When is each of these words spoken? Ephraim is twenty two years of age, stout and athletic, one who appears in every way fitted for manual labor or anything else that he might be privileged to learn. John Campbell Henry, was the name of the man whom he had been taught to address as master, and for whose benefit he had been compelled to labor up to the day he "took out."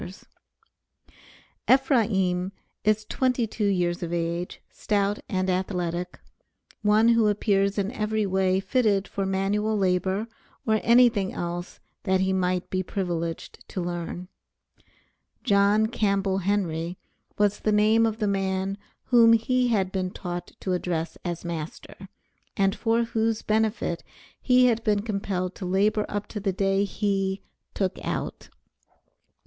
Ephraim 1.69 2.51
is 2.83 3.05
twenty 3.05 3.45
two 3.45 3.67
years 3.67 4.01
of 4.01 4.11
age, 4.11 4.59
stout 4.71 5.19
and 5.29 5.47
athletic, 5.47 6.19
one 6.81 7.09
who 7.09 7.27
appears 7.27 7.77
in 7.77 7.91
every 7.91 8.25
way 8.25 8.59
fitted 8.59 9.07
for 9.07 9.27
manual 9.27 9.77
labor 9.77 10.25
or 10.65 10.79
anything 10.81 11.31
else 11.33 11.79
that 12.01 12.19
he 12.19 12.33
might 12.33 12.67
be 12.71 12.81
privileged 12.81 13.63
to 13.69 13.79
learn. 13.79 14.27
John 15.43 15.85
Campbell 15.85 16.39
Henry, 16.39 16.97
was 17.37 17.59
the 17.59 17.71
name 17.71 18.07
of 18.07 18.17
the 18.17 18.27
man 18.27 18.79
whom 19.03 19.33
he 19.33 19.67
had 19.67 19.91
been 19.91 20.09
taught 20.09 20.53
to 20.61 20.73
address 20.73 21.15
as 21.23 21.45
master, 21.45 22.09
and 22.57 22.75
for 22.75 23.03
whose 23.03 23.43
benefit 23.43 24.03
he 24.41 24.65
had 24.65 24.83
been 24.83 25.03
compelled 25.03 25.53
to 25.57 25.65
labor 25.67 26.07
up 26.09 26.25
to 26.29 26.39
the 26.39 26.53
day 26.53 26.85
he 26.85 27.43
"took 27.75 27.99
out." 28.03 28.49